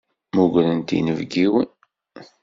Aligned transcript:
Mmugrent 0.31 0.89
inebgiwen. 0.97 1.67